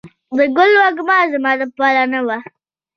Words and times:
د 0.37 0.39
ګل 0.57 0.71
وږمه 0.81 1.17
زما 1.33 1.51
دپار 1.59 1.95
نه 2.13 2.19
وه 2.27 2.37